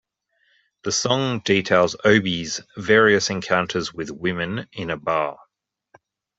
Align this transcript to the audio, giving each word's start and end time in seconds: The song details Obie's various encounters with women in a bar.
The 0.83 0.91
song 0.91 1.41
details 1.41 1.95
Obie's 2.03 2.61
various 2.75 3.29
encounters 3.29 3.93
with 3.93 4.09
women 4.09 4.67
in 4.71 4.89
a 4.89 4.97
bar. 4.97 5.37